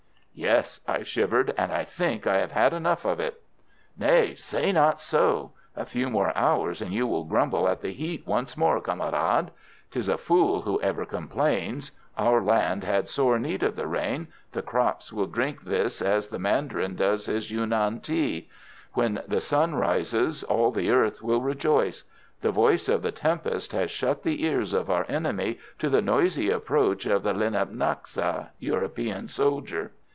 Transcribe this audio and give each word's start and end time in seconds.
"Yes" 0.33 0.79
I 0.87 1.03
shivered 1.03 1.53
"and 1.55 1.71
I 1.71 1.83
think 1.83 2.25
I 2.25 2.37
have 2.37 2.53
had 2.53 2.73
enough 2.73 3.05
of 3.05 3.19
it." 3.19 3.43
"No! 3.95 4.33
say 4.33 4.71
not 4.71 4.99
so! 4.99 5.51
A 5.75 5.85
few 5.85 6.09
more 6.09 6.35
hours 6.35 6.81
and 6.81 6.91
you 6.91 7.05
will 7.05 7.25
grumble 7.25 7.67
at 7.67 7.81
the 7.81 7.91
heat 7.91 8.25
once 8.25 8.57
more, 8.57 8.79
camarade! 8.81 9.49
'Tis 9.91 10.07
a 10.09 10.17
fool 10.17 10.61
who 10.61 10.81
ever 10.81 11.05
complains. 11.05 11.91
Our 12.17 12.41
land 12.41 12.83
had 12.83 13.07
sore 13.09 13.37
need 13.37 13.61
of 13.61 13.75
the 13.75 13.85
rain; 13.85 14.29
the 14.53 14.63
crops 14.63 15.13
will 15.13 15.27
drink 15.27 15.61
this 15.61 16.01
as 16.01 16.29
the 16.29 16.39
mandarin 16.39 16.95
does 16.95 17.25
his 17.27 17.51
Yunan 17.51 18.01
tea. 18.01 18.49
When 18.93 19.21
the 19.27 19.41
sun 19.41 19.75
rises 19.75 20.43
all 20.45 20.71
the 20.71 20.89
earth 20.89 21.21
will 21.21 21.41
rejoice. 21.41 22.03
The 22.41 22.51
voice 22.51 22.89
of 22.89 23.03
the 23.03 23.11
tempest 23.11 23.73
has 23.73 23.91
shut 23.91 24.23
the 24.23 24.43
ears 24.43 24.73
of 24.73 24.89
our 24.89 25.05
enemy 25.09 25.59
to 25.79 25.87
the 25.89 26.01
noisy 26.01 26.49
approach 26.49 27.05
of 27.05 27.21
the 27.21 27.33
linhtap 27.33 27.75
lanxa 27.77 28.47
(European 28.57 29.27
soldier). 29.27 29.91